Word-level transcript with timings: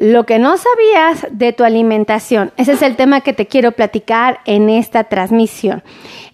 Lo 0.00 0.26
que 0.26 0.38
no 0.38 0.56
sabías 0.56 1.26
de 1.32 1.52
tu 1.52 1.64
alimentación. 1.64 2.52
Ese 2.56 2.74
es 2.74 2.82
el 2.82 2.94
tema 2.94 3.20
que 3.22 3.32
te 3.32 3.48
quiero 3.48 3.72
platicar 3.72 4.38
en 4.44 4.70
esta 4.70 5.02
transmisión. 5.04 5.82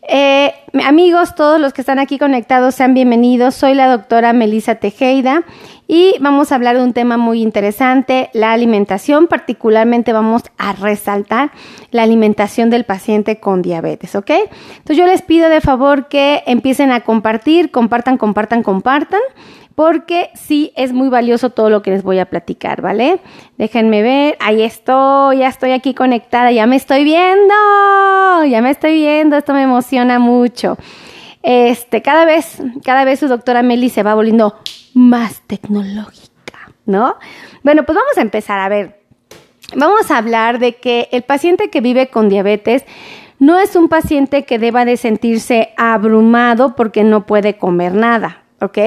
Eh, 0.06 0.53
amigos, 0.85 1.35
todos 1.35 1.59
los 1.59 1.72
que 1.72 1.80
están 1.80 1.98
aquí 1.98 2.19
conectados, 2.19 2.75
sean 2.75 2.93
bienvenidos. 2.93 3.54
Soy 3.54 3.75
la 3.75 3.88
doctora 3.88 4.34
Melisa 4.34 4.75
Tejeda 4.75 5.45
y 5.87 6.14
vamos 6.21 6.53
a 6.53 6.57
hablar 6.57 6.77
de 6.77 6.84
un 6.84 6.93
tema 6.93 7.16
muy 7.16 7.41
interesante, 7.41 8.29
la 8.35 8.53
alimentación. 8.53 9.27
Particularmente 9.27 10.12
vamos 10.12 10.43
a 10.59 10.75
resaltar 10.75 11.53
la 11.90 12.03
alimentación 12.03 12.68
del 12.68 12.85
paciente 12.85 13.40
con 13.40 13.62
diabetes, 13.62 14.14
¿ok? 14.14 14.30
Entonces 14.30 14.96
yo 14.98 15.07
les 15.07 15.22
pido 15.22 15.48
de 15.48 15.62
favor 15.62 16.09
que 16.09 16.43
empiecen 16.46 16.93
a 16.93 17.00
compartir, 17.00 17.71
compartan, 17.71 18.18
compartan, 18.18 18.62
compartan 18.62 19.21
porque 19.75 20.30
sí 20.34 20.73
es 20.77 20.93
muy 20.93 21.09
valioso 21.09 21.50
todo 21.50 21.68
lo 21.68 21.82
que 21.82 21.91
les 21.91 22.02
voy 22.02 22.18
a 22.18 22.27
platicar, 22.27 22.80
¿vale? 22.80 23.18
Déjenme 23.58 24.02
ver, 24.02 24.36
ahí 24.41 24.63
estoy, 24.63 25.39
ya 25.39 25.49
estoy 25.49 25.72
aquí 25.72 25.94
conectada, 25.94 26.52
ya 26.52 26.66
me 26.66 26.77
estoy 26.77 27.02
viendo, 27.02 27.55
ya 28.49 28.61
me 28.63 28.71
estoy 28.71 28.94
viendo, 28.94 29.36
esto 29.36 29.52
me 29.52 29.63
emociona 29.63 29.93
mucho. 30.18 30.76
Este, 31.43 32.02
cada 32.02 32.25
vez, 32.25 32.58
cada 32.84 33.05
vez 33.05 33.20
su 33.20 33.28
doctora 33.28 33.62
Meli 33.62 33.91
se 33.91 34.02
va 34.02 34.14
volviendo 34.14 34.56
más 34.94 35.42
tecnológica, 35.47 36.72
¿no? 36.86 37.16
Bueno, 37.62 37.84
pues 37.84 37.97
vamos 37.97 38.16
a 38.16 38.22
empezar 38.22 38.58
a 38.58 38.69
ver. 38.69 39.00
Vamos 39.77 40.11
a 40.11 40.19
hablar 40.19 40.58
de 40.58 40.77
que 40.77 41.08
el 41.12 41.22
paciente 41.22 41.70
que 41.70 41.80
vive 41.80 42.08
con 42.08 42.28
diabetes 42.28 42.84
no 43.38 43.58
es 43.58 43.77
un 43.77 43.88
paciente 43.88 44.44
que 44.44 44.58
deba 44.58 44.84
de 44.84 44.97
sentirse 44.97 45.75
abrumado 45.77 46.74
porque 46.77 47.05
no 47.05 47.27
puede 47.27 47.58
comer 47.58 47.94
nada, 47.94 48.42
¿ok? 48.61 48.78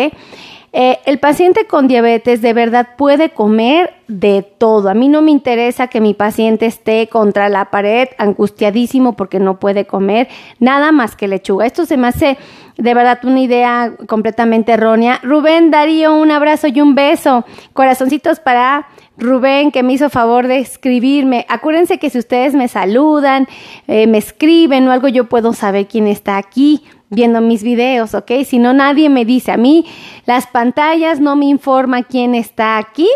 Eh, 0.80 1.00
el 1.06 1.18
paciente 1.18 1.66
con 1.66 1.88
diabetes 1.88 2.44
de 2.44 2.54
verdad 2.54 2.90
puede 3.00 3.32
comer 3.32 3.96
de 4.08 4.44
todo. 4.44 4.90
A 4.90 4.94
mí 4.94 5.08
no 5.08 5.24
me 5.24 5.32
interesa 5.32 5.88
que 5.88 6.02
mi 6.02 6.14
paciente 6.14 6.68
esté 6.68 7.08
contra 7.08 7.50
la 7.50 7.72
pared 7.72 8.10
angustiadísimo 8.20 9.14
porque 9.14 9.40
no 9.40 9.60
puede 9.60 9.88
comer 9.88 10.28
nada 10.60 10.92
más 10.92 11.16
que 11.16 11.28
lechuga. 11.28 11.66
Esto 11.66 11.88
se 11.88 11.98
me 11.98 12.06
hace 12.06 12.38
de 12.78 12.94
verdad 12.94 13.18
una 13.24 13.40
idea 13.40 13.94
completamente 14.08 14.74
errónea. 14.74 15.20
Rubén 15.24 15.72
Darío, 15.72 16.14
un 16.14 16.30
abrazo 16.30 16.68
y 16.68 16.80
un 16.80 16.94
beso. 16.94 17.44
Corazoncitos 17.74 18.40
para 18.40 18.88
Rubén 19.18 19.72
que 19.72 19.82
me 19.82 19.94
hizo 19.94 20.12
favor 20.12 20.46
de 20.46 20.60
escribirme. 20.60 21.48
Acuérdense 21.50 21.98
que 21.98 22.12
si 22.12 22.20
ustedes 22.20 22.54
me 22.54 22.68
saludan, 22.68 23.48
eh, 23.88 24.06
me 24.06 24.20
escriben 24.20 24.88
o 24.88 24.92
algo, 24.92 25.08
yo 25.08 25.24
puedo 25.24 25.54
saber 25.54 25.88
quién 25.88 26.06
está 26.06 26.38
aquí 26.38 26.84
viendo 27.10 27.42
mis 27.42 27.64
videos, 27.64 28.14
¿ok? 28.14 28.32
Si 28.46 28.60
no, 28.60 28.74
nadie 28.74 29.10
me 29.10 29.26
dice. 29.26 29.52
A 29.52 29.58
mí 29.58 29.86
las 30.26 30.48
pantallas 30.48 31.20
no 31.20 31.36
me 31.36 31.46
informan 31.46 32.04
quién 32.04 32.36
está 32.36 32.78
aquí, 32.78 33.08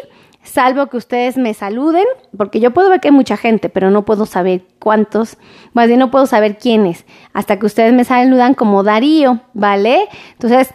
salvo 0.44 0.88
que 0.88 0.97
ustedes 0.97 1.38
me 1.38 1.53
saluden, 1.53 2.06
porque 2.36 2.59
yo 2.59 2.72
puedo 2.72 2.89
ver 2.89 3.00
que 3.00 3.09
hay 3.09 3.14
mucha 3.14 3.38
gente, 3.38 3.69
pero 3.69 3.92
no 3.92 4.06
puedo 4.06 4.25
saber 4.25 4.64
cuántos, 4.80 5.38
más 5.73 5.88
bien 5.88 6.00
no 6.00 6.12
puedo 6.12 6.25
saber 6.25 6.58
quiénes, 6.58 7.06
hasta 7.34 7.59
que 7.59 7.66
ustedes 7.66 7.94
me 7.94 8.03
saludan 8.03 8.53
como 8.53 8.84
Darío, 8.84 9.42
¿vale? 9.53 10.08
Entonces, 10.34 10.73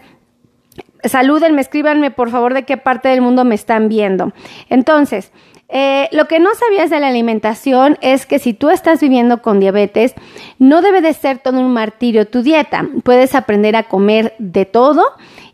salúdenme, 1.07 1.61
escríbanme 1.61 2.11
por 2.11 2.29
favor 2.29 2.53
de 2.53 2.63
qué 2.63 2.77
parte 2.77 3.09
del 3.09 3.21
mundo 3.21 3.45
me 3.45 3.55
están 3.55 3.89
viendo. 3.89 4.33
Entonces, 4.69 5.31
eh, 5.69 6.07
lo 6.13 6.25
que 6.25 6.39
no 6.39 6.49
sabías 6.55 6.89
de 6.89 6.99
la 6.99 7.09
alimentación 7.09 7.97
es 8.01 8.25
que 8.25 8.39
si 8.39 8.53
tú 8.53 8.69
estás 8.69 9.01
viviendo 9.01 9.41
con 9.41 9.59
diabetes, 9.59 10.13
no 10.59 10.81
debe 10.81 11.01
de 11.01 11.13
ser 11.13 11.39
todo 11.39 11.59
un 11.59 11.73
martirio 11.73 12.27
tu 12.27 12.41
dieta. 12.41 12.87
Puedes 13.03 13.35
aprender 13.35 13.75
a 13.75 13.83
comer 13.83 14.33
de 14.39 14.65
todo 14.65 15.03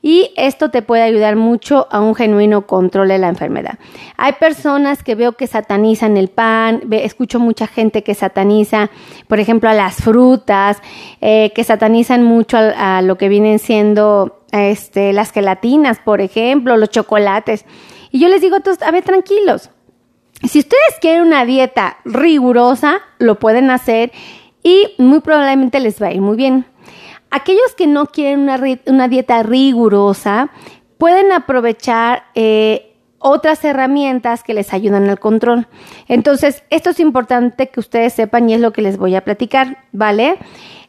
y 0.03 0.31
esto 0.35 0.69
te 0.69 0.81
puede 0.81 1.01
ayudar 1.01 1.37
mucho 1.37 1.87
a 1.89 2.01
un 2.01 2.13
genuino 2.13 2.67
control 2.67 3.07
de 3.07 3.17
la 3.17 3.29
enfermedad. 3.29 3.79
Hay 4.17 4.33
personas 4.33 5.01
que 5.01 5.15
veo 5.15 5.31
que 5.31 5.47
satanizan 5.47 6.17
el 6.17 6.27
pan, 6.27 6.81
escucho 6.91 7.39
mucha 7.39 7.67
gente 7.67 8.03
que 8.03 8.13
sataniza, 8.13 8.91
por 9.27 9.39
ejemplo, 9.39 9.69
a 9.69 9.73
las 9.73 9.95
frutas, 9.95 10.77
eh, 11.21 11.53
que 11.55 11.63
satanizan 11.63 12.21
mucho 12.23 12.57
a, 12.57 13.01
lo 13.01 13.17
que 13.17 13.29
vienen 13.29 13.59
siendo 13.59 14.42
este, 14.53 15.13
las 15.13 15.31
gelatinas, 15.31 15.99
por 15.99 16.21
ejemplo, 16.21 16.77
los 16.77 16.89
chocolates. 16.89 17.65
Y 18.11 18.19
yo 18.19 18.29
les 18.29 18.41
digo, 18.41 18.57
a 18.81 18.91
ver, 18.91 19.03
tranquilos, 19.03 19.71
si 20.43 20.59
ustedes 20.59 20.99
quieren 21.01 21.23
una 21.23 21.45
dieta 21.45 21.97
rigurosa, 22.05 23.01
lo 23.17 23.39
pueden 23.39 23.71
hacer 23.71 24.11
y 24.61 24.93
muy 24.97 25.21
probablemente 25.21 25.79
les 25.79 26.01
va 26.01 26.07
a 26.07 26.13
ir 26.13 26.21
muy 26.21 26.37
bien. 26.37 26.65
Aquellos 27.31 27.73
que 27.75 27.87
no 27.87 28.05
quieren 28.05 28.47
una, 28.85 29.07
dieta 29.07 29.41
rigurosa, 29.41 30.51
pueden 30.99 31.31
aprovechar 31.31 32.25
eh, 32.35 32.93
otras 33.17 33.65
herramientas 33.65 34.43
que 34.43 34.53
les 34.53 34.71
ayudan 34.71 35.09
al 35.09 35.19
control. 35.19 35.67
Entonces, 36.07 36.63
esto 36.69 36.91
es 36.91 36.99
importante 36.99 37.69
que 37.69 37.79
ustedes 37.79 38.13
sepan 38.13 38.49
y 38.49 38.53
es 38.53 38.61
lo 38.61 38.71
que 38.71 38.83
les 38.83 38.97
voy 38.97 39.15
a 39.15 39.23
platicar, 39.23 39.77
¿vale? 39.91 40.37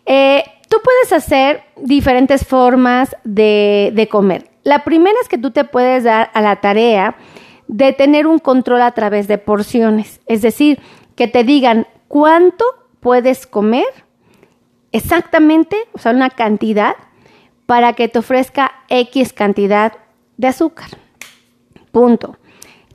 Eh, 0.05 0.45
tú 0.69 0.79
puedes 0.83 1.13
hacer 1.13 1.63
diferentes 1.77 2.47
formas 2.47 3.17
de, 3.25 4.09
comer. 4.11 4.51
La 4.63 4.85
primera 4.85 5.17
es 5.21 5.29
que 5.29 5.39
tú 5.39 5.51
te 5.51 5.65
puedes 5.65 6.05
dar 6.05 6.31
a 6.35 6.41
la 6.41 6.57
tarea 6.57 7.17
de 7.69 7.93
tener 7.93 8.27
un 8.27 8.39
control 8.39 8.83
a 8.83 8.93
través 8.93 9.29
de 9.29 9.39
porciones, 9.39 10.21
es 10.27 10.43
decir, 10.43 10.81
que 11.17 11.29
te 11.29 11.45
digan 11.45 11.87
cuánto 12.09 12.65
puedes 13.01 13.47
comer 13.47 13.87
exactamente, 14.93 15.77
o 15.93 15.99
sea, 15.99 16.13
una 16.13 16.31
cantidad 16.31 16.95
para 17.67 17.95
que 17.95 18.09
te 18.09 18.19
ofrezca 18.19 18.73
X 18.89 19.33
cantidad 19.33 19.93
de 20.37 20.49
azúcar. 20.49 20.89
Punto. 21.91 22.37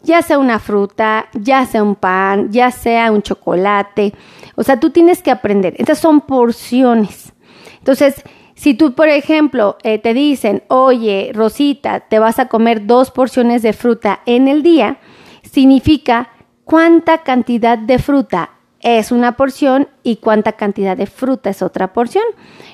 Ya 0.02 0.22
sea 0.22 0.40
una 0.40 0.60
fruta, 0.60 1.28
ya 1.34 1.66
sea 1.66 1.84
un 1.84 1.96
pan, 1.96 2.52
ya 2.52 2.72
sea 2.72 3.12
un 3.12 3.22
chocolate. 3.22 4.14
O 4.56 4.64
sea, 4.64 4.80
tú 4.80 4.92
tienes 4.92 5.22
que 5.22 5.32
aprender. 5.32 5.76
Estas 5.78 6.00
son 6.00 6.22
porciones. 6.22 7.34
Entonces, 7.80 8.24
si 8.60 8.74
tú, 8.74 8.94
por 8.94 9.08
ejemplo, 9.08 9.78
eh, 9.84 10.00
te 10.00 10.14
dicen, 10.14 10.64
oye, 10.68 11.32
Rosita, 11.34 12.02
te 12.02 12.20
vas 12.20 12.40
a 12.40 12.48
comer 12.48 12.86
dos 12.86 13.10
porciones 13.10 13.62
de 13.62 13.72
fruta 13.72 14.20
en 14.26 14.50
el 14.50 14.64
día, 14.64 14.98
significa 15.44 16.30
cuánta 16.66 17.20
cantidad 17.20 17.78
de 17.78 18.00
fruta 18.00 18.52
es 18.82 19.14
una 19.14 19.38
porción 19.38 19.88
y 20.04 20.18
cuánta 20.18 20.54
cantidad 20.54 20.98
de 20.98 21.06
fruta 21.06 21.50
es 21.50 21.62
otra 21.62 21.94
porción. 21.94 22.26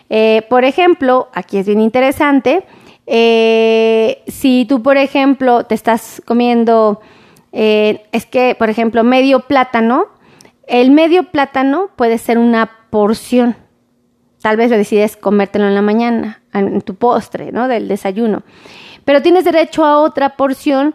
Eh, 0.10 0.42
por 0.50 0.66
ejemplo, 0.66 1.30
aquí 1.34 1.58
es 1.58 1.68
bien 1.68 1.82
interesante, 1.82 2.66
eh, 3.06 4.24
si 4.28 4.66
tú, 4.68 4.82
por 4.82 4.98
ejemplo, 4.98 5.66
te 5.66 5.76
estás 5.76 6.20
comiendo, 6.26 7.00
es 7.52 8.26
que, 8.26 8.56
por 8.58 8.70
ejemplo, 8.70 9.04
medio 9.04 9.42
plátano, 9.42 10.08
el 10.68 10.92
medio 10.92 11.32
plátano 11.32 11.90
puede 11.96 12.18
ser 12.18 12.38
una 12.38 12.72
porción 12.90 13.56
Tal 14.46 14.58
vez 14.58 14.70
lo 14.70 14.78
decides 14.78 15.18
comértelo 15.18 15.66
en 15.66 15.74
la 15.74 15.82
mañana, 15.82 16.44
en 16.54 16.82
tu 16.82 16.94
postre, 16.94 17.52
¿no? 17.52 17.68
Del 17.68 17.88
desayuno. 17.88 18.44
Pero 19.04 19.24
tienes 19.24 19.44
derecho 19.44 19.84
a 19.84 19.98
otra 19.98 20.38
porción. 20.38 20.94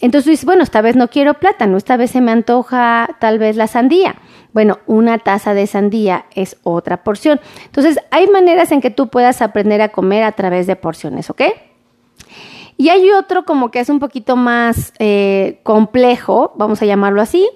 Entonces 0.00 0.32
dices, 0.32 0.44
bueno, 0.44 0.62
esta 0.62 0.82
vez 0.82 0.96
no 0.96 1.08
quiero 1.08 1.32
plátano, 1.32 1.78
esta 1.78 1.96
vez 1.96 2.10
se 2.10 2.20
me 2.20 2.30
antoja 2.30 3.16
tal 3.18 3.38
vez 3.38 3.56
la 3.56 3.68
sandía. 3.68 4.16
Bueno, 4.52 4.80
una 4.86 5.16
taza 5.16 5.54
de 5.54 5.66
sandía 5.66 6.26
es 6.34 6.58
otra 6.62 7.02
porción. 7.02 7.40
Entonces, 7.64 7.98
hay 8.10 8.26
maneras 8.26 8.70
en 8.70 8.82
que 8.82 8.90
tú 8.90 9.08
puedas 9.08 9.40
aprender 9.40 9.80
a 9.80 9.88
comer 9.88 10.22
a 10.22 10.32
través 10.32 10.66
de 10.66 10.76
porciones, 10.76 11.30
¿ok? 11.30 11.40
Y 12.76 12.90
hay 12.90 13.10
otro 13.12 13.46
como 13.46 13.70
que 13.70 13.80
es 13.80 13.88
un 13.88 13.98
poquito 13.98 14.36
más 14.36 14.92
eh, 14.98 15.60
complejo, 15.62 16.52
vamos 16.54 16.82
a 16.82 16.84
llamarlo 16.84 17.22
así, 17.22 17.48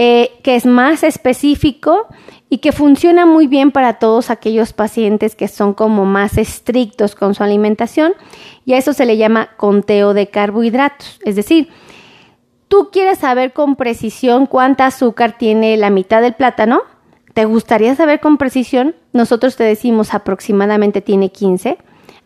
eh, 0.00 0.38
que 0.44 0.54
es 0.54 0.64
más 0.64 1.02
específico 1.02 2.06
y 2.48 2.58
que 2.58 2.70
funciona 2.70 3.26
muy 3.26 3.48
bien 3.48 3.72
para 3.72 3.94
todos 3.94 4.30
aquellos 4.30 4.72
pacientes 4.72 5.34
que 5.34 5.48
son 5.48 5.74
como 5.74 6.04
más 6.04 6.38
estrictos 6.38 7.16
con 7.16 7.34
su 7.34 7.42
alimentación 7.42 8.12
y 8.64 8.74
a 8.74 8.78
eso 8.78 8.92
se 8.92 9.06
le 9.06 9.16
llama 9.16 9.56
conteo 9.56 10.14
de 10.14 10.28
carbohidratos. 10.28 11.18
Es 11.24 11.34
decir, 11.34 11.70
tú 12.68 12.90
quieres 12.92 13.18
saber 13.18 13.52
con 13.52 13.74
precisión 13.74 14.46
cuánta 14.46 14.86
azúcar 14.86 15.36
tiene 15.36 15.76
la 15.76 15.90
mitad 15.90 16.22
del 16.22 16.34
plátano, 16.34 16.82
¿te 17.34 17.44
gustaría 17.44 17.96
saber 17.96 18.20
con 18.20 18.38
precisión? 18.38 18.94
Nosotros 19.12 19.56
te 19.56 19.64
decimos 19.64 20.14
aproximadamente 20.14 21.00
tiene 21.00 21.32
15, 21.32 21.76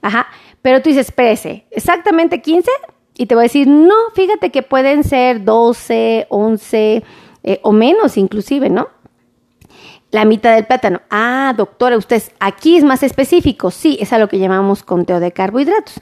ajá, 0.02 0.26
pero 0.60 0.82
tú 0.82 0.90
dices, 0.90 1.06
espérese, 1.06 1.64
¿exactamente 1.70 2.42
15? 2.42 2.70
Y 3.16 3.24
te 3.24 3.34
voy 3.34 3.42
a 3.42 3.44
decir, 3.44 3.66
no, 3.66 3.94
fíjate 4.14 4.50
que 4.50 4.62
pueden 4.62 5.04
ser 5.04 5.42
12, 5.42 6.26
11 6.28 7.02
eh, 7.44 7.60
o 7.62 7.72
menos 7.72 8.16
inclusive, 8.16 8.70
¿no? 8.70 8.88
la 10.12 10.26
mitad 10.26 10.54
del 10.54 10.66
plátano. 10.66 11.00
Ah, 11.10 11.54
doctora, 11.56 11.96
usted 11.96 12.22
aquí 12.38 12.76
es 12.76 12.84
más 12.84 13.02
específico. 13.02 13.70
Sí, 13.70 13.96
es 14.00 14.12
a 14.12 14.18
lo 14.18 14.28
que 14.28 14.38
llamamos 14.38 14.82
conteo 14.84 15.18
de 15.18 15.32
carbohidratos. 15.32 16.00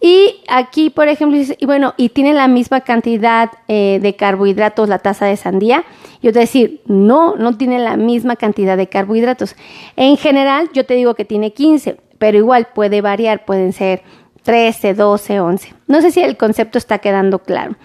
Y 0.00 0.42
aquí, 0.48 0.90
por 0.90 1.08
ejemplo, 1.08 1.38
y 1.56 1.64
bueno, 1.64 1.94
y 1.96 2.10
tiene 2.10 2.34
la 2.34 2.48
misma 2.48 2.82
cantidad 2.82 3.50
eh, 3.68 3.98
de 4.02 4.14
carbohidratos 4.14 4.88
la 4.88 4.98
taza 4.98 5.26
de 5.26 5.36
sandía. 5.36 5.84
Yo 6.20 6.32
te 6.32 6.40
decir, 6.40 6.82
no, 6.86 7.36
no 7.36 7.56
tiene 7.56 7.78
la 7.78 7.96
misma 7.96 8.36
cantidad 8.36 8.76
de 8.76 8.88
carbohidratos. 8.88 9.56
En 9.94 10.16
general, 10.16 10.68
yo 10.74 10.84
te 10.84 10.94
digo 10.94 11.14
que 11.14 11.24
tiene 11.24 11.52
15, 11.52 11.98
pero 12.18 12.36
igual 12.36 12.68
puede 12.74 13.00
variar, 13.00 13.44
pueden 13.44 13.72
ser 13.72 14.02
13, 14.42 14.94
12, 14.94 15.40
11. 15.40 15.74
No 15.86 16.02
sé 16.02 16.10
si 16.10 16.20
el 16.20 16.36
concepto 16.36 16.78
está 16.78 16.98
quedando 16.98 17.38
claro. 17.38 17.76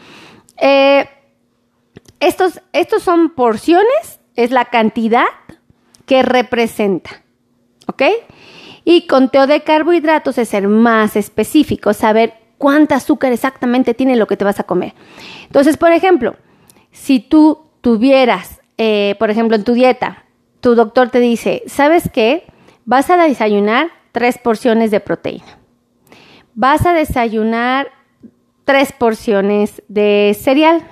Eh, 0.58 1.06
estos, 2.22 2.62
estos 2.72 3.04
son 3.04 3.32
porciones, 3.32 4.20
es 4.36 4.52
la 4.52 4.66
cantidad 4.66 5.26
que 6.06 6.24
representa. 6.24 7.24
¿Ok? 7.88 8.04
Y 8.86 9.08
conteo 9.08 9.48
de 9.48 9.62
carbohidratos 9.62 10.38
es 10.38 10.50
ser 10.50 10.68
más 10.68 11.16
específico, 11.16 11.94
saber 11.94 12.34
cuánta 12.58 12.96
azúcar 12.96 13.32
exactamente 13.32 13.94
tiene 13.94 14.16
lo 14.16 14.28
que 14.28 14.38
te 14.38 14.46
vas 14.46 14.60
a 14.60 14.64
comer. 14.64 14.94
Entonces, 15.44 15.78
por 15.78 15.92
ejemplo, 15.92 16.36
si 16.92 17.20
tú 17.20 17.66
tuvieras, 17.82 18.62
eh, 18.78 19.16
por 19.20 19.30
ejemplo, 19.30 19.56
en 19.56 19.64
tu 19.64 19.74
dieta, 19.74 20.26
tu 20.62 20.76
doctor 20.76 21.10
te 21.10 21.20
dice, 21.20 21.64
¿sabes 21.66 22.10
qué? 22.14 22.46
Vas 22.86 23.10
a 23.10 23.18
desayunar 23.18 23.90
tres 24.12 24.38
porciones 24.38 24.92
de 24.92 25.00
proteína. 25.00 25.58
Vas 26.54 26.86
a 26.86 26.94
desayunar 26.94 27.90
tres 28.64 28.92
porciones 28.92 29.82
de 29.88 30.38
cereal, 30.40 30.84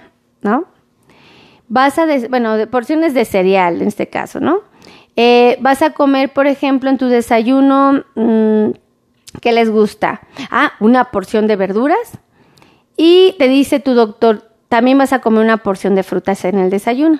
¿no? 0.41 0.65
Vas 1.69 1.97
a, 1.97 2.05
bueno, 2.29 2.57
de 2.57 2.67
porciones 2.67 3.13
de 3.13 3.25
cereal 3.25 3.81
en 3.81 3.87
este 3.87 4.07
caso, 4.07 4.39
¿no? 4.39 4.61
Eh, 5.15 5.57
vas 5.61 5.81
a 5.81 5.91
comer, 5.91 6.33
por 6.33 6.47
ejemplo, 6.47 6.89
en 6.89 6.97
tu 6.97 7.07
desayuno, 7.07 8.03
mm, 8.15 8.71
¿qué 9.41 9.51
les 9.51 9.69
gusta? 9.69 10.21
Ah, 10.49 10.73
una 10.79 11.11
porción 11.11 11.47
de 11.47 11.55
verduras. 11.55 12.19
Y 12.97 13.35
te 13.37 13.47
dice 13.47 13.79
tu 13.79 13.93
doctor, 13.93 14.49
también 14.69 14.97
vas 14.97 15.13
a 15.13 15.19
comer 15.19 15.43
una 15.43 15.57
porción 15.57 15.95
de 15.95 16.03
frutas 16.03 16.43
en 16.45 16.57
el 16.57 16.69
desayuno. 16.69 17.19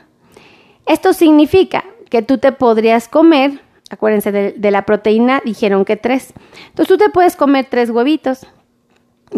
Esto 0.86 1.14
significa 1.14 1.84
que 2.10 2.22
tú 2.22 2.38
te 2.38 2.52
podrías 2.52 3.08
comer, 3.08 3.62
acuérdense 3.90 4.32
de, 4.32 4.72
la 4.72 4.86
proteína, 4.86 5.42
dijeron 5.44 5.86
que 5.86 5.96
tres. 5.96 6.34
Entonces 6.70 6.88
tú 6.88 6.98
te 6.98 7.10
puedes 7.10 7.36
comer 7.36 7.68
tres 7.70 7.90
huevitos, 7.90 8.48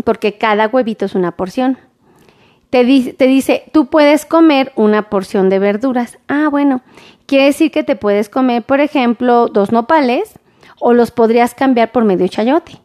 porque 0.03 0.37
cada 0.37 0.67
huevito 0.67 1.05
es 1.05 1.15
una 1.15 1.31
porción. 1.35 1.77
Te, 2.71 3.13
te 3.13 3.27
dice, 3.27 3.63
tú 3.71 3.85
puedes 3.85 4.25
comer 4.25 4.71
una 4.75 5.09
porción 5.09 5.49
de 5.49 5.59
verduras. 5.59 6.17
Ah, 6.27 6.47
bueno, 6.49 6.81
quiere 7.27 7.45
decir 7.45 7.69
que 7.69 7.83
te 7.83 7.95
puedes 7.95 8.27
comer, 8.29 8.63
por 8.63 8.79
ejemplo, 8.79 9.47
dos 9.47 9.71
nopales 9.71 10.39
o 10.79 10.93
los 10.93 11.11
podrías 11.11 11.53
cambiar 11.53 11.91
por 11.91 12.03
medio 12.03 12.27
chayote 12.27 12.81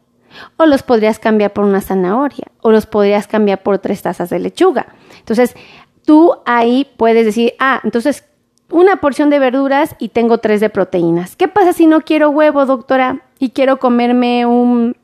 o 0.57 0.67
los 0.67 0.83
podrías 0.83 1.19
cambiar 1.19 1.53
por 1.53 1.65
una 1.65 1.81
zanahoria 1.81 2.47
o 2.61 2.71
los 2.71 2.87
podrías 2.87 3.27
cambiar 3.27 3.63
por 3.63 3.79
tres 3.79 4.03
tazas 4.03 4.29
de 4.29 4.39
lechuga. 4.39 4.87
Entonces, 5.19 5.55
tú 6.05 6.37
ahí 6.45 6.87
puedes 6.97 7.25
decir, 7.25 7.55
ah, 7.59 7.81
entonces 7.83 8.25
una 8.71 8.97
porción 8.97 9.31
de 9.31 9.39
verduras 9.39 9.95
y 9.99 10.09
tengo 10.09 10.39
tres 10.39 10.61
de 10.61 10.71
proteínas. 10.71 11.37
¿Qué 11.37 11.49
pasa 11.49 11.73
si 11.73 11.87
no 11.87 12.01
quiero 12.01 12.31
huevo, 12.31 12.67
doctora, 12.67 13.23
y 13.39 13.51
quiero 13.51 13.79
comerme 13.79 14.47
un, 14.47 14.97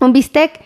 un 0.00 0.12
bistec? 0.12 0.60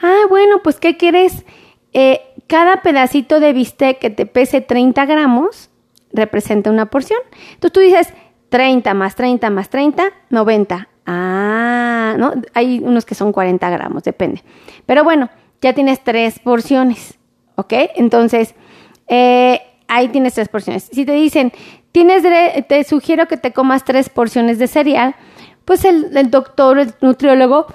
Ah, 0.00 0.22
bueno, 0.28 0.62
pues 0.62 0.80
¿qué 0.80 0.96
quieres? 0.96 1.44
Eh, 1.92 2.20
cada 2.48 2.82
pedacito 2.82 3.38
de 3.38 3.52
bistec 3.52 3.98
que 3.98 4.10
te 4.10 4.26
pese 4.26 4.60
30 4.60 5.06
gramos 5.06 5.70
representa 6.12 6.70
una 6.70 6.86
porción. 6.86 7.20
Entonces 7.52 7.72
tú 7.72 7.80
dices 7.80 8.08
30 8.48 8.94
más 8.94 9.14
30 9.14 9.50
más 9.50 9.68
30, 9.68 10.04
90. 10.30 10.88
Ah, 11.06 12.16
¿no? 12.18 12.32
Hay 12.54 12.80
unos 12.80 13.04
que 13.04 13.14
son 13.14 13.32
40 13.32 13.70
gramos, 13.70 14.02
depende. 14.02 14.42
Pero 14.86 15.04
bueno, 15.04 15.30
ya 15.60 15.72
tienes 15.72 16.02
tres 16.02 16.38
porciones, 16.38 17.18
¿ok? 17.56 17.72
Entonces, 17.96 18.54
eh, 19.06 19.60
ahí 19.86 20.08
tienes 20.08 20.34
tres 20.34 20.48
porciones. 20.48 20.88
Si 20.92 21.04
te 21.04 21.12
dicen, 21.12 21.52
tienes 21.92 22.22
te 22.66 22.84
sugiero 22.84 23.26
que 23.26 23.36
te 23.36 23.52
comas 23.52 23.84
tres 23.84 24.08
porciones 24.08 24.58
de 24.58 24.66
cereal, 24.66 25.14
pues 25.64 25.84
el, 25.84 26.16
el 26.16 26.30
doctor, 26.30 26.78
el 26.78 26.94
nutriólogo, 27.00 27.66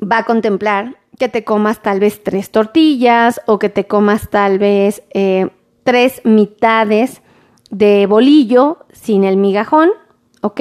va 0.00 0.18
a 0.18 0.24
contemplar 0.24 0.99
que 1.20 1.28
te 1.28 1.44
comas 1.44 1.82
tal 1.82 2.00
vez 2.00 2.24
tres 2.24 2.50
tortillas 2.50 3.42
o 3.46 3.58
que 3.58 3.68
te 3.68 3.86
comas 3.86 4.30
tal 4.30 4.58
vez 4.58 5.02
eh, 5.12 5.50
tres 5.84 6.22
mitades 6.24 7.20
de 7.68 8.06
bolillo 8.06 8.78
sin 8.92 9.24
el 9.24 9.36
migajón, 9.36 9.90
¿ok? 10.40 10.60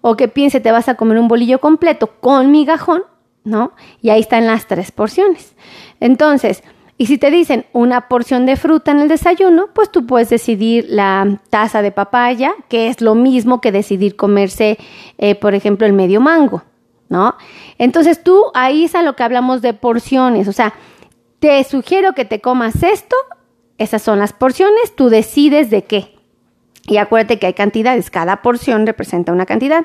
O 0.00 0.16
que 0.16 0.28
piense 0.28 0.60
te 0.60 0.72
vas 0.72 0.88
a 0.88 0.94
comer 0.94 1.18
un 1.18 1.28
bolillo 1.28 1.60
completo 1.60 2.06
con 2.20 2.50
migajón, 2.50 3.02
¿no? 3.44 3.72
Y 4.00 4.08
ahí 4.08 4.20
están 4.20 4.46
las 4.46 4.66
tres 4.66 4.92
porciones. 4.92 5.54
Entonces, 6.00 6.64
y 6.96 7.04
si 7.04 7.18
te 7.18 7.30
dicen 7.30 7.66
una 7.74 8.08
porción 8.08 8.46
de 8.46 8.56
fruta 8.56 8.92
en 8.92 9.00
el 9.00 9.08
desayuno, 9.08 9.66
pues 9.74 9.92
tú 9.92 10.06
puedes 10.06 10.30
decidir 10.30 10.86
la 10.88 11.38
taza 11.50 11.82
de 11.82 11.92
papaya, 11.92 12.54
que 12.70 12.88
es 12.88 13.02
lo 13.02 13.14
mismo 13.14 13.60
que 13.60 13.72
decidir 13.72 14.16
comerse, 14.16 14.78
eh, 15.18 15.34
por 15.34 15.54
ejemplo, 15.54 15.86
el 15.86 15.92
medio 15.92 16.22
mango, 16.22 16.62
¿no? 17.12 17.36
Entonces 17.78 18.24
tú 18.24 18.46
ahí 18.54 18.86
es 18.86 18.96
a 18.96 19.02
lo 19.02 19.14
que 19.14 19.22
hablamos 19.22 19.62
de 19.62 19.74
porciones, 19.74 20.48
o 20.48 20.52
sea, 20.52 20.74
te 21.38 21.62
sugiero 21.62 22.14
que 22.14 22.24
te 22.24 22.40
comas 22.40 22.82
esto, 22.82 23.14
esas 23.78 24.02
son 24.02 24.18
las 24.18 24.32
porciones, 24.32 24.96
tú 24.96 25.08
decides 25.08 25.70
de 25.70 25.84
qué. 25.84 26.16
Y 26.84 26.96
acuérdate 26.96 27.38
que 27.38 27.46
hay 27.46 27.54
cantidades, 27.54 28.10
cada 28.10 28.42
porción 28.42 28.86
representa 28.86 29.32
una 29.32 29.46
cantidad 29.46 29.84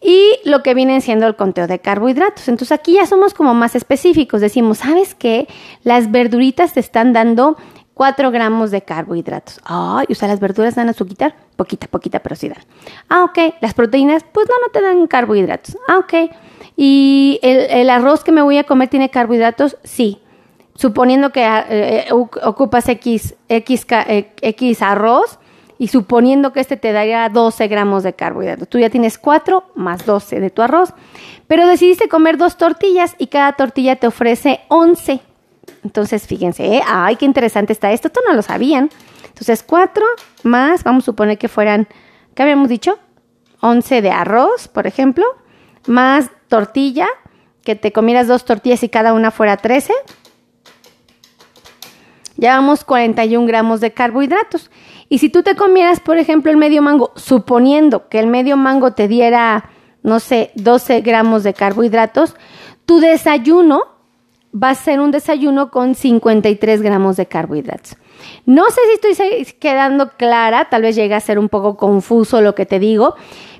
y 0.00 0.38
lo 0.44 0.62
que 0.62 0.74
viene 0.74 1.00
siendo 1.00 1.26
el 1.26 1.36
conteo 1.36 1.66
de 1.66 1.78
carbohidratos. 1.78 2.48
Entonces 2.48 2.72
aquí 2.72 2.94
ya 2.94 3.06
somos 3.06 3.34
como 3.34 3.54
más 3.54 3.74
específicos. 3.74 4.40
Decimos, 4.40 4.78
¿sabes 4.78 5.14
qué? 5.14 5.46
Las 5.84 6.10
verduritas 6.10 6.72
te 6.72 6.80
están 6.80 7.12
dando 7.12 7.56
4 8.00 8.30
gramos 8.30 8.70
de 8.70 8.80
carbohidratos. 8.80 9.60
Ay, 9.62 10.06
o 10.08 10.14
sea, 10.14 10.26
las 10.26 10.40
verduras 10.40 10.74
dan 10.74 10.90
quitar 10.94 11.34
poquita, 11.54 11.86
poquita, 11.86 12.20
pero 12.20 12.34
sí 12.34 12.48
dan. 12.48 12.64
Ah, 13.10 13.24
ok. 13.24 13.56
Las 13.60 13.74
proteínas, 13.74 14.24
pues 14.32 14.48
no, 14.48 14.54
no 14.58 14.72
te 14.72 14.80
dan 14.80 15.06
carbohidratos. 15.06 15.76
Ah, 15.86 15.98
ok. 15.98 16.32
¿Y 16.78 17.38
el, 17.42 17.90
arroz 17.90 18.24
que 18.24 18.32
me 18.32 18.40
voy 18.40 18.56
a 18.56 18.64
comer 18.64 18.88
tiene 18.88 19.10
carbohidratos? 19.10 19.76
Sí. 19.84 20.22
Suponiendo 20.74 21.28
que 21.28 21.44
eh, 21.44 22.06
eh, 22.08 22.12
ocupas 22.12 22.88
X, 22.88 23.34
X, 23.50 23.86
eh, 24.08 24.32
X 24.40 24.80
arroz, 24.80 25.38
y 25.76 25.88
suponiendo 25.88 26.54
que 26.54 26.60
este 26.60 26.78
te 26.78 26.92
daría 26.92 27.28
12 27.28 27.68
gramos 27.68 28.02
de 28.02 28.14
carbohidratos. 28.14 28.66
Tú 28.66 28.78
ya 28.78 28.88
tienes 28.88 29.18
4 29.18 29.72
más 29.74 30.06
12 30.06 30.40
de 30.40 30.48
tu 30.48 30.62
arroz, 30.62 30.94
pero 31.46 31.66
decidiste 31.66 32.08
comer 32.08 32.38
dos 32.38 32.56
tortillas 32.56 33.14
y 33.18 33.26
cada 33.26 33.52
tortilla 33.52 33.96
te 33.96 34.06
ofrece 34.06 34.60
11. 34.68 35.20
Entonces, 35.84 36.26
fíjense, 36.26 36.76
¿eh? 36.76 36.82
ay, 36.86 37.16
qué 37.16 37.24
interesante 37.24 37.72
está 37.72 37.92
esto, 37.92 38.08
esto 38.08 38.20
no 38.26 38.34
lo 38.34 38.42
sabían. 38.42 38.90
Entonces, 39.26 39.62
4 39.62 40.04
más, 40.42 40.84
vamos 40.84 41.04
a 41.04 41.06
suponer 41.06 41.38
que 41.38 41.48
fueran, 41.48 41.88
¿qué 42.34 42.42
habíamos 42.42 42.68
dicho? 42.68 42.98
11 43.60 44.02
de 44.02 44.10
arroz, 44.10 44.68
por 44.68 44.86
ejemplo, 44.86 45.24
más 45.86 46.30
tortilla, 46.48 47.08
que 47.62 47.76
te 47.76 47.92
comieras 47.92 48.26
dos 48.26 48.44
tortillas 48.44 48.82
y 48.82 48.88
cada 48.88 49.12
una 49.12 49.30
fuera 49.30 49.56
13. 49.56 49.92
Llevamos 52.36 52.84
41 52.84 53.46
gramos 53.46 53.80
de 53.80 53.92
carbohidratos. 53.92 54.70
Y 55.08 55.18
si 55.18 55.28
tú 55.28 55.42
te 55.42 55.56
comieras, 55.56 56.00
por 56.00 56.16
ejemplo, 56.18 56.50
el 56.50 56.56
medio 56.56 56.82
mango, 56.82 57.12
suponiendo 57.16 58.08
que 58.08 58.18
el 58.18 58.28
medio 58.28 58.56
mango 58.56 58.92
te 58.92 59.08
diera, 59.08 59.70
no 60.02 60.20
sé, 60.20 60.52
12 60.54 61.02
gramos 61.02 61.42
de 61.42 61.52
carbohidratos, 61.52 62.36
tu 62.86 63.00
desayuno 63.00 63.99
va 64.54 64.70
a 64.70 64.74
ser 64.74 65.00
un 65.00 65.10
desayuno 65.10 65.70
con 65.70 65.94
53 65.94 66.82
gramos 66.82 67.16
de 67.16 67.26
carbohidratos. 67.26 67.96
No 68.46 68.64
sé 68.70 68.80
si 68.86 69.10
estoy 69.10 69.44
quedando 69.58 70.10
clara, 70.10 70.68
tal 70.68 70.82
vez 70.82 70.96
llegue 70.96 71.14
a 71.14 71.20
ser 71.20 71.38
un 71.38 71.48
poco 71.48 71.76
confuso 71.76 72.40
lo 72.40 72.54
que 72.54 72.66
te 72.66 72.78
digo, 72.78 73.14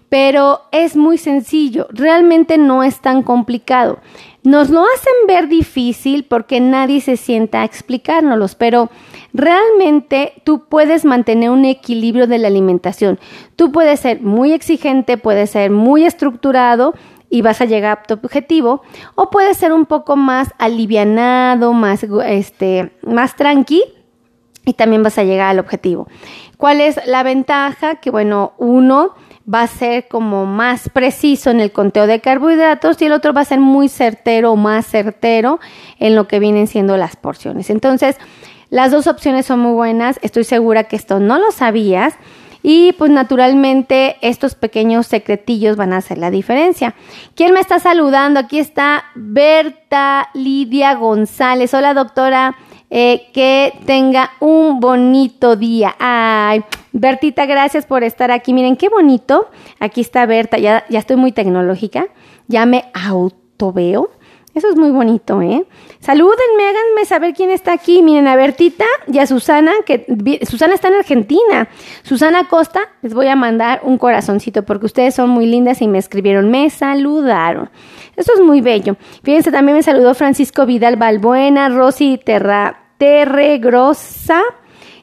pero 0.09 0.63
es 0.73 0.97
muy 0.97 1.19
sencillo, 1.19 1.87
realmente 1.91 2.59
no 2.59 2.83
es 2.83 3.01
tan 3.01 3.23
complicado. 3.23 4.01
Nos 4.43 4.71
lo 4.71 4.81
hacen 4.81 5.13
ver 5.29 5.49
difícil 5.49 6.25
porque 6.25 6.61
nadie 6.61 7.01
se 7.01 7.17
sienta 7.17 7.61
a 7.61 7.65
explicárnoslos, 7.65 8.55
pero 8.55 8.91
realmente 9.33 10.33
tú 10.45 10.65
puedes 10.69 11.05
mantener 11.05 11.51
un 11.51 11.65
equilibrio 11.65 12.27
de 12.27 12.39
la 12.39 12.49
alimentación. 12.49 13.21
Tú 13.55 13.71
puedes 13.71 14.01
ser 14.01 14.23
muy 14.23 14.53
exigente, 14.53 15.19
puedes 15.19 15.51
ser 15.51 15.71
muy 15.71 16.05
estructurado 16.05 16.95
y 17.31 17.43
vas 17.43 17.61
a 17.61 17.65
llegar 17.65 17.99
a 17.99 18.03
tu 18.03 18.15
objetivo, 18.15 18.83
o 19.15 19.31
puedes 19.31 19.57
ser 19.57 19.73
un 19.73 19.87
poco 19.87 20.17
más 20.17 20.51
alivianado, 20.59 21.73
más, 21.73 22.05
este, 22.27 22.93
más 23.03 23.37
tranqui 23.37 23.85
y 24.67 24.75
también 24.75 25.03
vas 25.03 25.17
a 25.17 25.25
llegar 25.25 25.49
al 25.49 25.61
objetivo. 25.61 26.09
¿Cuál 26.57 26.81
es 26.81 27.01
la 27.07 27.23
ventaja? 27.23 27.95
Que 27.97 28.11
bueno, 28.11 28.53
uno 28.59 29.15
va 29.53 29.63
a 29.63 29.67
ser 29.67 30.09
como 30.09 30.45
más 30.45 30.89
preciso 30.91 31.51
en 31.51 31.61
el 31.61 31.73
conteo 31.73 32.07
de 32.07 32.21
carbohidratos 32.21 33.01
y 33.01 33.07
el 33.07 33.13
otro 33.13 33.33
va 33.33 33.41
a 33.41 33.47
ser 33.47 33.61
muy 33.61 33.89
certero 33.89 34.53
o 34.53 34.57
más 34.57 34.87
certero 34.87 35.61
en 35.99 36.15
lo 36.15 36.29
que 36.29 36.39
vienen 36.39 36.67
siendo 36.67 36.97
las 36.97 37.17
porciones. 37.17 37.71
Entonces, 37.71 38.17
las 38.69 38.93
dos 38.93 39.07
opciones 39.07 39.47
son 39.47 39.61
muy 39.61 39.73
buenas. 39.73 40.19
Estoy 40.23 40.45
segura 40.45 40.85
que 40.85 40.97
esto 40.97 41.19
no 41.19 41.39
lo 41.39 41.51
sabías. 41.51 42.15
Y 42.63 42.93
pues 42.93 43.11
naturalmente 43.11 44.17
estos 44.21 44.55
pequeños 44.55 45.07
secretillos 45.07 45.77
van 45.77 45.93
a 45.93 45.99
hacer 45.99 46.19
la 46.19 46.31
diferencia. 46.31 46.95
¿Quién 47.35 47.55
me 47.55 47.61
está 47.61 47.79
saludando? 47.79 48.41
Aquí 48.41 48.59
está 48.59 49.05
Berta 49.15 50.29
Lidia 50.35 50.95
González. 50.95 51.73
Hola 51.73 51.95
doctora, 51.95 52.57
eh, 52.91 53.29
que 53.33 53.73
tenga 53.87 54.33
un 54.41 54.81
bonito 54.81 55.57
día. 55.57 55.95
Ay, 55.99 56.65
Bertita, 56.93 57.47
gracias 57.47 57.87
por 57.87 58.05
estar 58.05 58.31
aquí. 58.31 58.53
Miren 58.53 58.77
qué 58.77 58.89
bonito. 58.89 59.49
Aquí 59.79 60.01
está 60.01 60.27
Berta, 60.27 60.59
ya, 60.59 60.85
ya 60.89 60.99
estoy 60.99 61.17
muy 61.17 61.33
tecnológica, 61.33 62.09
ya 62.49 62.67
me 62.67 62.91
autoveo. 62.93 64.11
Eso 64.53 64.69
es 64.69 64.77
muy 64.77 64.91
bonito, 64.91 65.41
¿eh? 65.43 65.65
Salúdenme, 66.01 66.63
háganme 66.69 67.05
saber 67.05 67.35
quién 67.35 67.51
está 67.51 67.73
aquí. 67.73 68.03
Miren 68.03 68.27
a 68.27 68.35
Bertita 68.35 68.85
y 69.07 69.19
a 69.19 69.27
Susana, 69.27 69.73
que 69.87 70.07
Susana 70.43 70.75
está 70.75 70.89
en 70.89 70.95
Argentina. 70.95 71.69
Susana 72.03 72.49
Costa, 72.49 72.81
les 73.03 73.15
voy 73.15 73.29
a 73.29 73.37
mandar 73.37 73.81
un 73.85 73.97
corazoncito 73.97 74.65
porque 74.65 74.87
ustedes 74.87 75.15
son 75.15 75.31
muy 75.31 75.47
lindas 75.47 75.81
y 75.83 75.89
me 75.89 75.99
escribieron, 75.99 76.51
me 76.51 76.69
saludaron. 76.69 77.71
Eso 78.17 78.33
es 78.35 78.41
muy 78.41 78.61
bello. 78.61 78.97
Fíjense, 79.23 79.53
también 79.53 79.77
me 79.77 79.83
saludó 79.85 80.15
Francisco 80.15 80.67
Vidal 80.67 80.97
Balbuena, 80.97 81.69
Rosy 81.69 82.19
Terra, 82.23 82.89
Terregrosa. 82.99 84.43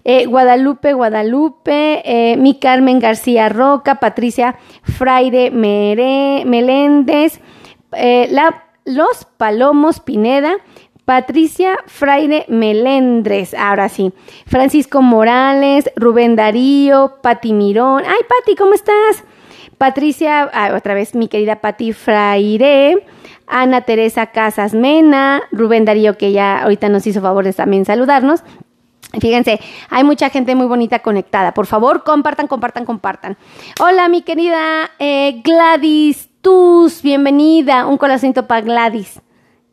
Eh, 0.04 0.26
Guadalupe, 0.26 0.94
Guadalupe, 0.94 2.02
eh, 2.06 2.38
mi 2.38 2.60
Carmen 2.60 3.00
García 3.00 3.50
Roca, 3.50 3.96
Patricia 3.96 4.56
Fraire 4.82 5.52
Mere, 5.52 6.46
Meléndez, 6.46 7.42
eh, 7.92 8.30
la 8.32 8.67
los 8.88 9.26
Palomos 9.38 10.00
Pineda, 10.00 10.56
Patricia 11.06 11.78
Fraire 11.86 12.46
Melendres, 12.48 13.54
ahora 13.54 13.90
sí, 13.90 14.14
Francisco 14.46 15.02
Morales, 15.02 15.92
Rubén 15.96 16.36
Darío, 16.36 17.18
Pati 17.22 17.54
Mirón. 17.54 18.04
Ay, 18.06 18.20
Pati, 18.28 18.56
¿cómo 18.56 18.74
estás? 18.74 19.24
Patricia, 19.78 20.50
ah, 20.52 20.74
otra 20.76 20.94
vez 20.94 21.16
mi 21.16 21.28
querida 21.28 21.58
Pati 21.62 21.94
Fraire, 21.94 23.06
Ana 23.46 23.82
Teresa 23.82 24.28
Casas 24.28 24.74
Mena, 24.74 25.44
Rubén 25.52 25.86
Darío, 25.86 26.18
que 26.18 26.32
ya 26.32 26.64
ahorita 26.64 26.90
nos 26.90 27.06
hizo 27.06 27.22
favor 27.22 27.44
de 27.44 27.54
también 27.54 27.86
saludarnos. 27.86 28.44
Fíjense, 29.20 29.60
hay 29.90 30.04
mucha 30.04 30.30
gente 30.30 30.56
muy 30.56 30.66
bonita 30.66 31.00
conectada. 31.00 31.54
Por 31.54 31.66
favor, 31.66 32.04
compartan, 32.04 32.48
compartan, 32.48 32.86
compartan. 32.86 33.38
Hola, 33.80 34.10
mi 34.10 34.22
querida 34.22 34.92
eh, 35.00 35.42
Gladys 35.44 36.30
bienvenida. 37.02 37.88
Un 37.88 37.98
corazoncito 37.98 38.48
para 38.48 38.62
Gladys. 38.62 39.22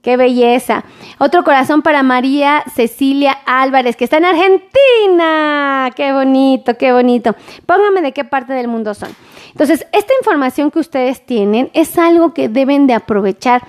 Qué 0.03 0.17
belleza. 0.17 0.85
Otro 1.19 1.43
corazón 1.45 1.83
para 1.83 2.03
María 2.03 2.63
Cecilia 2.75 3.33
Álvarez, 3.47 3.97
que 3.97 4.05
está 4.05 4.19
en 4.19 4.27
Argentina. 4.27 5.91
Qué 5.97 6.13
bonito, 6.13 6.77
qué 6.77 6.93
bonito. 6.93 7.35
Pónganme 7.67 8.03
de 8.03 8.13
qué 8.13 8.25
parte 8.25 8.53
del 8.53 8.69
mundo 8.69 8.95
son. 8.95 9.09
Entonces, 9.51 9.87
esta 9.93 10.13
información 10.21 10.71
que 10.71 10.79
ustedes 10.79 11.25
tienen 11.25 11.71
es 11.73 11.97
algo 11.99 12.35
que 12.35 12.49
deben 12.49 12.87
de 12.87 12.95
aprovechar. 12.95 13.63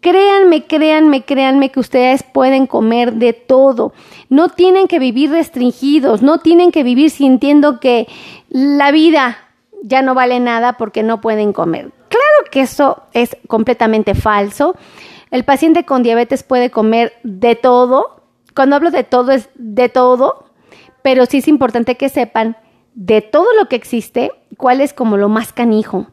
Créanme, 0.00 0.64
créanme, 0.66 1.24
créanme 1.24 1.70
que 1.70 1.80
ustedes 1.80 2.22
pueden 2.22 2.66
comer 2.66 3.14
de 3.14 3.32
todo. 3.32 3.92
No 4.28 4.48
tienen 4.48 4.86
que 4.86 4.98
vivir 4.98 5.30
restringidos, 5.30 6.22
no 6.22 6.38
tienen 6.38 6.70
que 6.72 6.84
vivir 6.84 7.10
sintiendo 7.10 7.80
que 7.80 8.06
la 8.48 8.92
vida 8.92 9.36
ya 9.82 10.02
no 10.02 10.14
vale 10.14 10.40
nada 10.40 10.74
porque 10.74 11.02
no 11.02 11.20
pueden 11.20 11.52
comer. 11.52 11.99
Que 12.50 12.62
eso 12.62 13.02
es 13.12 13.36
completamente 13.46 14.14
falso. 14.14 14.74
El 15.30 15.44
paciente 15.44 15.84
con 15.84 16.02
diabetes 16.02 16.42
puede 16.42 16.70
comer 16.70 17.12
de 17.22 17.54
todo. 17.54 18.22
Cuando 18.54 18.76
hablo 18.76 18.90
de 18.90 19.04
todo 19.04 19.32
es 19.32 19.48
de 19.54 19.88
todo, 19.88 20.46
pero 21.02 21.26
sí 21.26 21.38
es 21.38 21.48
importante 21.48 21.96
que 21.96 22.08
sepan 22.08 22.56
de 22.94 23.22
todo 23.22 23.46
lo 23.58 23.68
que 23.68 23.76
existe, 23.76 24.32
cuál 24.56 24.80
es 24.80 24.92
como 24.92 25.16
lo 25.16 25.28
más 25.28 25.52
canijo, 25.52 26.08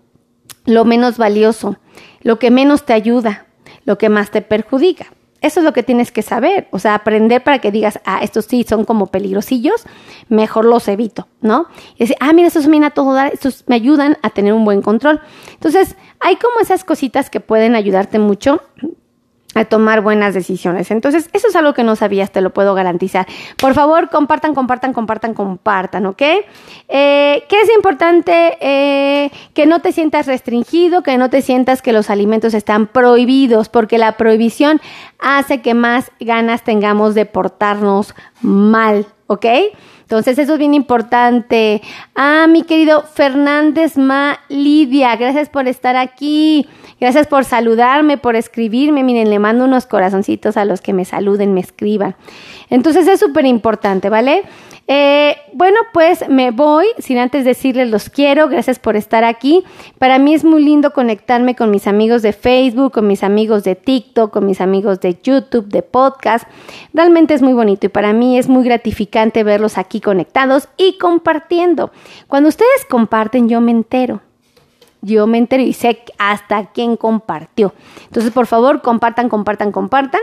lo 0.65 0.85
menos 0.85 1.17
valioso, 1.17 1.77
lo 2.21 2.39
que 2.39 2.51
menos 2.51 2.85
te 2.85 2.93
ayuda, 2.93 3.47
lo 3.85 3.97
que 3.97 4.09
más 4.09 4.31
te 4.31 4.41
perjudica. 4.41 5.07
Eso 5.47 5.61
es 5.61 5.63
lo 5.63 5.71
que 5.71 5.81
tienes 5.81 6.11
que 6.11 6.23
saber, 6.23 6.67
o 6.71 6.79
sea, 6.79 6.93
aprender 6.93 7.41
para 7.41 7.59
que 7.59 7.71
digas, 7.71 8.01
ah, 8.03 8.19
estos 8.21 8.45
sí 8.45 8.65
son 8.67 8.83
como 8.83 9.07
peligrosillos, 9.07 9.85
mejor 10.27 10.65
los 10.65 10.89
evito, 10.89 11.29
¿no? 11.39 11.67
Y 11.95 11.99
decir, 11.99 12.17
ah, 12.19 12.33
mira, 12.33 12.49
estos 12.49 12.67
me, 12.67 12.85
a 12.85 12.89
todo 12.89 13.13
dar, 13.13 13.33
estos 13.33 13.63
me 13.65 13.75
ayudan 13.75 14.17
a 14.23 14.29
tener 14.29 14.51
un 14.51 14.65
buen 14.65 14.81
control. 14.81 15.21
Entonces, 15.53 15.95
hay 16.19 16.35
como 16.35 16.59
esas 16.59 16.83
cositas 16.83 17.29
que 17.29 17.39
pueden 17.39 17.75
ayudarte 17.75 18.19
mucho 18.19 18.61
a 19.57 19.65
tomar 19.65 20.01
buenas 20.01 20.33
decisiones. 20.33 20.91
Entonces, 20.91 21.29
eso 21.33 21.47
es 21.47 21.55
algo 21.55 21.73
que 21.73 21.83
no 21.83 21.95
sabías, 21.95 22.31
te 22.31 22.41
lo 22.41 22.51
puedo 22.51 22.73
garantizar. 22.73 23.27
Por 23.57 23.73
favor, 23.73 24.09
compartan, 24.09 24.53
compartan, 24.53 24.93
compartan, 24.93 25.33
compartan, 25.33 26.05
¿ok? 26.05 26.21
Eh, 26.87 27.43
¿Qué 27.47 27.61
es 27.61 27.69
importante? 27.75 28.57
Eh, 28.61 29.31
que 29.53 29.65
no 29.65 29.81
te 29.81 29.91
sientas 29.91 30.27
restringido, 30.27 31.03
que 31.03 31.17
no 31.17 31.29
te 31.29 31.41
sientas 31.41 31.81
que 31.81 31.93
los 31.93 32.09
alimentos 32.09 32.53
están 32.53 32.87
prohibidos, 32.87 33.69
porque 33.69 33.97
la 33.97 34.17
prohibición 34.17 34.81
hace 35.19 35.61
que 35.61 35.73
más 35.73 36.11
ganas 36.19 36.63
tengamos 36.63 37.15
de 37.15 37.25
portarnos 37.25 38.13
mal, 38.41 39.07
¿ok? 39.27 39.45
Entonces, 40.07 40.39
eso 40.39 40.53
es 40.53 40.59
bien 40.59 40.73
importante. 40.73 41.81
Ah, 42.15 42.47
mi 42.47 42.63
querido 42.63 43.03
Fernández 43.03 43.97
Ma 43.97 44.39
Lidia, 44.47 45.13
gracias 45.17 45.49
por 45.49 45.67
estar 45.67 45.97
aquí. 45.97 46.65
Gracias 46.97 47.27
por 47.27 47.43
saludarme, 47.43 48.17
por 48.17 48.37
escribirme. 48.37 49.03
Miren, 49.03 49.29
le 49.29 49.37
mando 49.37 49.65
unos 49.65 49.85
corazoncitos 49.85 50.55
a 50.55 50.63
los 50.63 50.79
que 50.79 50.93
me 50.93 51.03
saluden, 51.03 51.53
me 51.53 51.59
escriban. 51.59 52.15
Entonces 52.69 53.05
es 53.05 53.19
súper 53.19 53.45
importante, 53.47 54.09
¿vale? 54.09 54.43
Eh, 54.89 55.35
bueno, 55.51 55.77
pues 55.91 56.29
me 56.29 56.51
voy, 56.51 56.85
sin 56.97 57.17
antes 57.17 57.43
decirles 57.43 57.89
los 57.89 58.09
quiero, 58.09 58.47
gracias 58.47 58.79
por 58.79 58.95
estar 58.95 59.25
aquí. 59.25 59.65
Para 59.97 60.17
mí 60.17 60.33
es 60.33 60.45
muy 60.45 60.63
lindo 60.63 60.93
conectarme 60.93 61.55
con 61.55 61.71
mis 61.71 61.87
amigos 61.87 62.21
de 62.21 62.31
Facebook, 62.31 62.93
con 62.93 63.05
mis 63.05 63.21
amigos 63.21 63.65
de 63.65 63.75
TikTok, 63.75 64.31
con 64.31 64.45
mis 64.45 64.61
amigos 64.61 65.01
de 65.01 65.19
YouTube, 65.21 65.67
de 65.67 65.81
podcast. 65.81 66.47
Realmente 66.93 67.33
es 67.33 67.41
muy 67.41 67.53
bonito 67.53 67.87
y 67.87 67.89
para 67.89 68.13
mí 68.13 68.37
es 68.37 68.47
muy 68.47 68.63
gratificante 68.63 69.43
verlos 69.43 69.77
aquí 69.77 69.99
conectados 69.99 70.69
y 70.77 70.97
compartiendo. 70.97 71.91
Cuando 72.27 72.47
ustedes 72.47 72.85
comparten, 72.89 73.49
yo 73.49 73.59
me 73.59 73.71
entero 73.71 74.21
yo 75.01 75.27
me 75.27 75.37
entero 75.37 75.63
y 75.63 75.73
sé 75.73 76.03
hasta 76.17 76.71
quién 76.71 76.97
compartió. 76.97 77.73
Entonces, 78.05 78.31
por 78.31 78.47
favor, 78.47 78.81
compartan, 78.81 79.29
compartan, 79.29 79.71
compartan. 79.71 80.21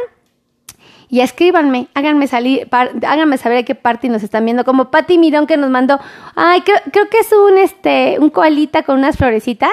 Y 1.15 1.21
escríbanme, 1.21 1.87
háganme 1.95 2.27
salir, 2.27 2.69
háganme 2.73 3.39
saber 3.39 3.59
a 3.59 3.63
qué 3.63 3.77
parte 3.77 4.09
nos 4.09 4.25
están 4.25 4.45
viendo. 4.45 4.65
Como 4.65 4.91
Patti 4.91 5.17
Mirón 5.17 5.47
que 5.47 5.57
nos 5.57 5.71
mandó, 5.71 6.01
ay, 6.35 6.63
creo, 6.63 7.09
que 7.09 7.19
es 7.19 7.31
un 7.31 7.57
este, 7.57 8.17
un 8.19 8.31
coalita 8.31 8.83
con 8.83 8.99
unas 8.99 9.17
florecitas. 9.17 9.71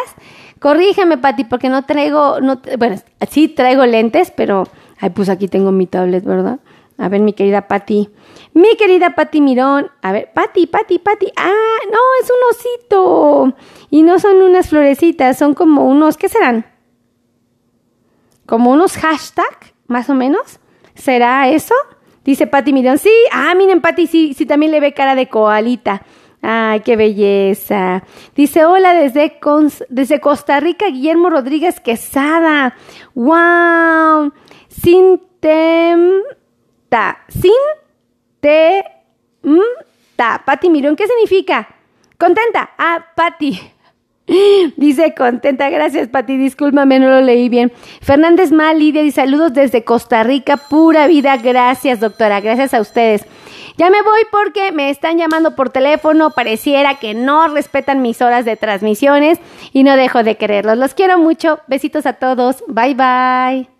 Corrígeme, 0.59 1.17
Patti, 1.17 1.45
porque 1.45 1.67
no 1.67 1.83
traigo, 1.83 2.39
no, 2.41 2.61
bueno, 2.77 2.97
sí 3.27 3.47
traigo 3.47 3.87
lentes, 3.87 4.29
pero, 4.29 4.67
ay, 4.99 5.09
pues 5.09 5.29
aquí 5.29 5.47
tengo 5.47 5.71
mi 5.71 5.87
tablet, 5.87 6.23
¿verdad? 6.23 6.59
A 6.99 7.09
ver, 7.09 7.21
mi 7.21 7.33
querida 7.33 7.67
Patti. 7.67 8.11
Mi 8.53 8.75
querida 8.75 9.15
Patti 9.15 9.41
Mirón. 9.41 9.89
A 10.03 10.11
ver, 10.11 10.29
Patti, 10.35 10.67
Patti, 10.67 10.99
Patti. 10.99 11.33
Ah, 11.35 11.79
no, 11.91 11.99
es 12.21 12.29
un 12.29 12.51
osito. 12.51 13.57
Y 13.89 14.03
no 14.03 14.19
son 14.19 14.43
unas 14.43 14.69
florecitas, 14.69 15.39
son 15.39 15.55
como 15.55 15.87
unos, 15.87 16.17
¿qué 16.17 16.29
serán? 16.29 16.67
Como 18.45 18.69
unos 18.69 18.95
hashtag, 18.95 19.73
más 19.87 20.07
o 20.07 20.13
menos. 20.13 20.60
¿Será 21.01 21.49
eso? 21.49 21.73
Dice 22.23 22.45
Patti 22.45 22.73
Mirón. 22.73 22.99
Sí, 22.99 23.09
ah, 23.31 23.55
miren, 23.55 23.81
Patti, 23.81 24.05
sí, 24.05 24.35
sí, 24.35 24.45
también 24.45 24.71
le 24.71 24.79
ve 24.79 24.93
cara 24.93 25.15
de 25.15 25.27
coalita. 25.27 26.03
Ay, 26.43 26.81
qué 26.81 26.95
belleza. 26.95 28.03
Dice, 28.35 28.65
hola 28.65 28.93
desde, 28.93 29.39
desde 29.89 30.19
Costa 30.19 30.59
Rica, 30.59 30.85
Guillermo 30.89 31.31
Rodríguez 31.31 31.79
Quesada. 31.79 32.75
¡Wow! 33.15 34.31
Sin 34.67 35.19
tem 35.39 36.21
sin 37.29 37.51
te 38.39 38.83
ta. 40.15 40.43
Pati 40.45 40.69
Mirón, 40.69 40.95
¿qué 40.95 41.07
significa? 41.07 41.67
Contenta. 42.19 42.75
Ah, 42.77 43.07
Pati. 43.15 43.59
Dice 44.77 45.13
contenta, 45.13 45.69
gracias 45.69 46.07
Pati, 46.07 46.37
discúlpame, 46.37 46.99
no 46.99 47.09
lo 47.09 47.21
leí 47.21 47.49
bien. 47.49 47.71
Fernández 48.01 48.51
Mal, 48.51 48.79
Lidia, 48.79 49.03
y 49.03 49.11
saludos 49.11 49.53
desde 49.53 49.83
Costa 49.83 50.23
Rica, 50.23 50.57
pura 50.57 51.07
vida, 51.07 51.37
gracias 51.37 51.99
doctora, 51.99 52.39
gracias 52.39 52.73
a 52.73 52.81
ustedes. 52.81 53.25
Ya 53.77 53.89
me 53.89 54.01
voy 54.01 54.21
porque 54.31 54.71
me 54.71 54.89
están 54.89 55.17
llamando 55.17 55.55
por 55.55 55.69
teléfono, 55.69 56.31
pareciera 56.31 56.95
que 56.95 57.13
no 57.13 57.47
respetan 57.47 58.01
mis 58.01 58.21
horas 58.21 58.45
de 58.45 58.57
transmisiones 58.57 59.39
y 59.73 59.83
no 59.83 59.95
dejo 59.95 60.23
de 60.23 60.37
quererlos. 60.37 60.77
Los 60.77 60.93
quiero 60.93 61.17
mucho, 61.17 61.59
besitos 61.67 62.05
a 62.05 62.13
todos, 62.13 62.63
bye 62.67 62.93
bye. 62.93 63.70